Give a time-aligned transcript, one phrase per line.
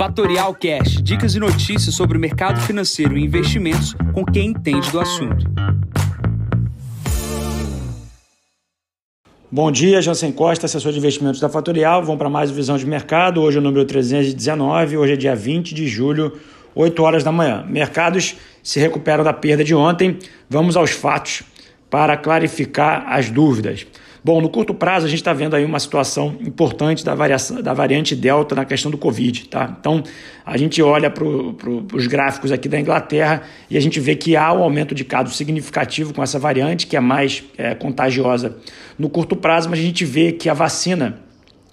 [0.00, 4.98] Fatorial Cash, dicas e notícias sobre o mercado financeiro e investimentos com quem entende do
[4.98, 5.44] assunto.
[9.52, 12.02] Bom dia, Jansen Costa, assessor de investimentos da Fatorial.
[12.02, 13.42] Vamos para mais visão de mercado.
[13.42, 16.32] Hoje é o número 319, hoje é dia 20 de julho,
[16.74, 17.62] 8 horas da manhã.
[17.68, 20.18] Mercados se recuperam da perda de ontem.
[20.48, 21.42] Vamos aos fatos
[21.90, 23.86] para clarificar as dúvidas.
[24.22, 27.72] Bom, no curto prazo a gente está vendo aí uma situação importante da, variação, da
[27.72, 29.74] variante Delta na questão do Covid, tá?
[29.80, 30.02] Então
[30.44, 34.36] a gente olha para pro, os gráficos aqui da Inglaterra e a gente vê que
[34.36, 38.56] há um aumento de casos significativo com essa variante, que é mais é, contagiosa
[38.98, 41.29] no curto prazo, mas a gente vê que a vacina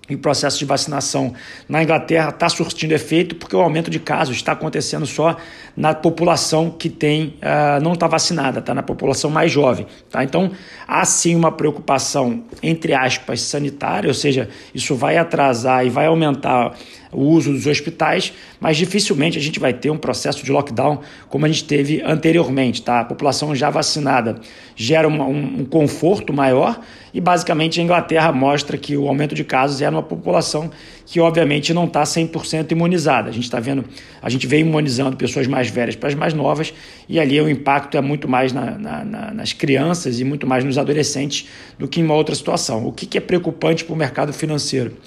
[0.10, 1.34] e o processo de vacinação
[1.68, 5.36] na Inglaterra está surtindo efeito porque o aumento de casos está acontecendo só
[5.76, 9.86] na população que tem uh, não está vacinada, está na população mais jovem.
[10.10, 10.24] Tá?
[10.24, 10.52] Então
[10.88, 16.74] há sim uma preocupação, entre aspas, sanitária, ou seja, isso vai atrasar e vai aumentar
[17.12, 21.46] o uso dos hospitais, mas dificilmente a gente vai ter um processo de lockdown como
[21.46, 22.82] a gente teve anteriormente.
[22.82, 23.02] Tá?
[23.02, 24.40] A população já vacinada
[24.76, 26.80] gera um, um conforto maior
[27.14, 30.70] e basicamente a Inglaterra mostra que o aumento de casos é numa população
[31.06, 33.30] que obviamente não está 100% imunizada.
[33.30, 33.86] A gente está vendo,
[34.22, 36.74] a gente vem imunizando pessoas mais velhas para as mais novas
[37.08, 40.64] e ali o impacto é muito mais na, na, na, nas crianças e muito mais
[40.64, 41.48] nos adolescentes
[41.80, 42.86] do que em uma outra situação.
[42.86, 44.98] O que, que é preocupante para o mercado financeiro?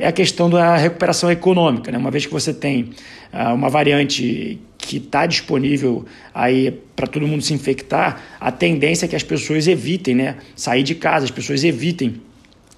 [0.00, 1.92] É a questão da recuperação econômica.
[1.92, 1.98] Né?
[1.98, 2.90] Uma vez que você tem
[3.32, 9.08] uh, uma variante que está disponível aí para todo mundo se infectar, a tendência é
[9.08, 12.20] que as pessoas evitem né, sair de casa, as pessoas evitem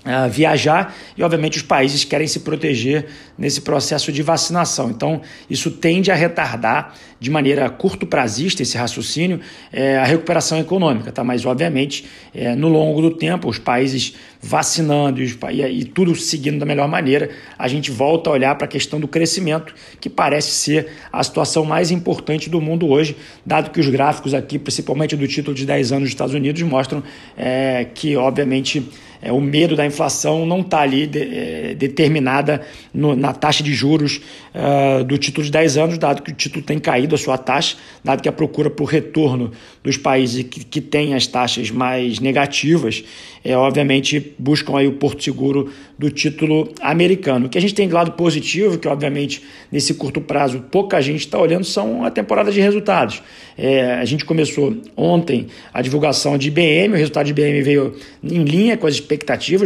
[0.03, 3.07] Uh, viajar e, obviamente, os países querem se proteger
[3.39, 4.91] nesse processo de vacinação.
[4.91, 9.39] Então, isso tende a retardar de maneira curto prazista esse raciocínio
[9.73, 11.23] é, a recuperação econômica, tá?
[11.23, 15.39] Mas, obviamente, é, no longo do tempo, os países vacinando e,
[15.71, 19.07] e, tudo seguindo da melhor maneira, a gente volta a olhar para a questão do
[19.07, 24.35] crescimento, que parece ser a situação mais importante do mundo hoje, dado que os gráficos
[24.35, 27.05] aqui, principalmente do título de 10 anos dos Estados Unidos, mostram
[27.37, 28.85] é, que, obviamente,
[29.23, 32.61] é, o medo da inflação não está ali de, é, determinada
[32.93, 34.21] no, na taxa de juros
[34.53, 37.77] uh, do título de 10 anos, dado que o título tem caído a sua taxa,
[38.03, 39.53] dado que a procura por retorno
[39.83, 43.05] dos países que, que têm as taxas mais negativas,
[43.45, 47.47] é, obviamente buscam aí o porto seguro do título americano.
[47.47, 51.21] O que a gente tem de lado positivo, que obviamente nesse curto prazo pouca gente
[51.21, 53.23] está olhando, são a temporada de resultados.
[53.57, 58.45] É, a gente começou ontem a divulgação de IBM, o resultado de IBM veio em
[58.45, 59.12] linha com as expectativas,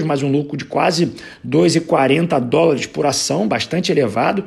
[0.04, 1.12] mas um lucro de quase
[1.46, 4.44] 2,40 dólares por ação, bastante elevado.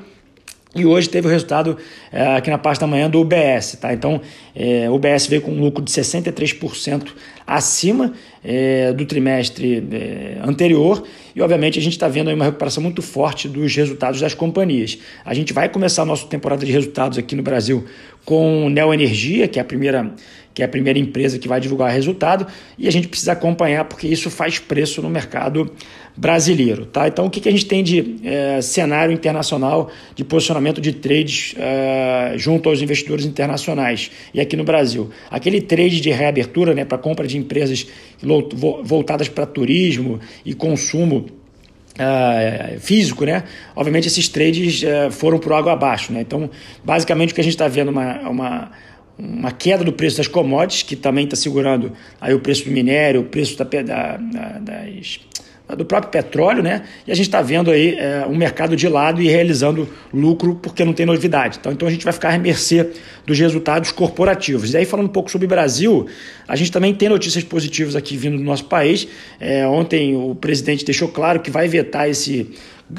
[0.75, 1.77] E hoje teve o resultado
[2.11, 3.91] é, aqui na parte da manhã do UBS, tá?
[3.91, 4.21] Então,
[4.55, 7.07] é, o UBS veio com um lucro de 63%
[7.47, 9.83] acima é, do trimestre
[10.43, 11.03] anterior
[11.35, 14.99] e, obviamente, a gente está vendo aí uma recuperação muito forte dos resultados das companhias.
[15.25, 17.85] A gente vai começar a nossa temporada de resultados aqui no Brasil
[18.23, 20.13] com Neo Energia, que é a primeira
[20.59, 22.45] que é a primeira empresa que vai divulgar resultado,
[22.77, 25.71] e a gente precisa acompanhar porque isso faz preço no mercado
[26.17, 26.85] brasileiro.
[26.85, 27.07] Tá?
[27.07, 31.55] Então, o que, que a gente tem de é, cenário internacional de posicionamento de trades
[31.57, 35.09] é, junto aos investidores internacionais e aqui no Brasil?
[35.31, 37.87] Aquele trade de reabertura né, para compra de empresas
[38.83, 41.25] voltadas para turismo e consumo
[41.99, 43.43] Uh, físico, né?
[43.75, 46.21] Obviamente esses trades uh, foram por água abaixo, né?
[46.21, 46.49] Então,
[46.81, 48.71] basicamente o que a gente está vendo é uma, uma
[49.19, 51.91] uma queda do preço das commodities, que também está segurando
[52.21, 54.17] aí o preço do minério, o preço da, da,
[54.57, 55.19] das,
[55.75, 56.83] do próprio petróleo, né?
[57.05, 60.85] E a gente está vendo aí é, um mercado de lado e realizando lucro porque
[60.85, 61.57] não tem novidade.
[61.59, 62.89] Então, então a gente vai ficar à mercê
[63.25, 64.73] dos resultados corporativos.
[64.73, 66.07] E aí, falando um pouco sobre o Brasil,
[66.47, 69.05] a gente também tem notícias positivas aqui vindo do nosso país.
[69.39, 72.49] É, ontem o presidente deixou claro que vai vetar esse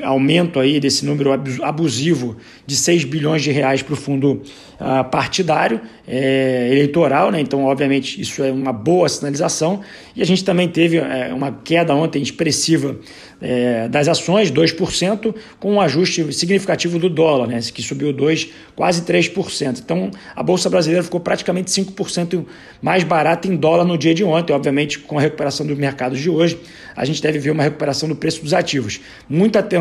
[0.03, 2.37] aumento aí desse número abusivo
[2.67, 4.43] de 6 bilhões de reais para o fundo
[4.81, 7.41] uh, partidário é, eleitoral, né?
[7.41, 9.81] então obviamente isso é uma boa sinalização
[10.15, 12.97] e a gente também teve é, uma queda ontem expressiva
[13.41, 19.03] é, das ações, 2%, com um ajuste significativo do dólar, né, que subiu 2%, quase
[19.03, 19.81] 3%.
[19.83, 22.45] Então, a Bolsa Brasileira ficou praticamente 5%
[22.83, 24.53] mais barata em dólar no dia de ontem.
[24.53, 26.59] Obviamente, com a recuperação dos mercados de hoje,
[26.95, 29.01] a gente deve ver uma recuperação do preço dos ativos.
[29.29, 29.80] Muita atenção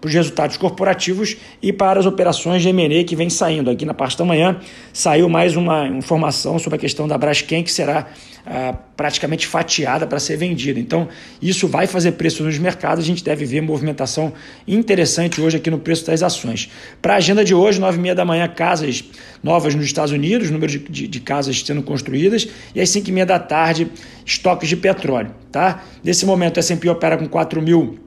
[0.00, 3.70] para os resultados corporativos e para as operações de M&A que vem saindo.
[3.70, 4.60] Aqui na parte da manhã
[4.92, 8.06] saiu mais uma informação sobre a questão da Braskem, que será
[8.46, 10.78] ah, praticamente fatiada para ser vendida.
[10.78, 11.08] Então,
[11.40, 14.34] isso vai fazer preço nos mercados, a gente deve ver movimentação
[14.68, 16.70] interessante hoje aqui no preço das ações.
[17.00, 19.02] Para a agenda de hoje, 9h30 da manhã, casas
[19.42, 23.38] novas nos Estados Unidos, número de, de, de casas sendo construídas, e às 5h30 da
[23.38, 23.90] tarde,
[24.26, 25.34] estoques de petróleo.
[25.50, 25.82] Tá?
[26.02, 27.98] Nesse momento, o S&P opera com 4 mil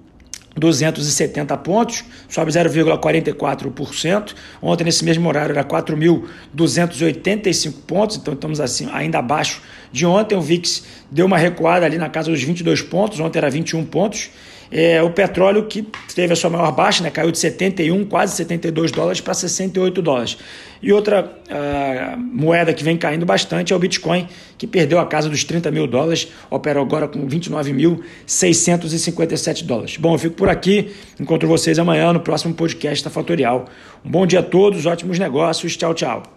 [0.57, 4.33] 270 pontos, sobe 0,44%.
[4.61, 9.61] Ontem, nesse mesmo horário, era 4.285 pontos, então estamos assim ainda abaixo
[9.91, 10.35] de ontem.
[10.35, 14.31] O VIX deu uma recuada ali na casa dos 22 pontos, ontem era 21 pontos.
[14.71, 18.91] É, o petróleo que teve a sua maior baixa, né, caiu de 71, quase 72
[18.91, 20.37] dólares para 68 dólares.
[20.81, 24.27] E outra uh, moeda que vem caindo bastante é o Bitcoin,
[24.57, 29.97] que perdeu a casa dos 30 mil dólares, opera agora com 29.657 dólares.
[29.97, 33.65] Bom, eu fico por aqui, encontro vocês amanhã no próximo podcast da Fatorial.
[34.05, 36.36] Um bom dia a todos, ótimos negócios, tchau, tchau.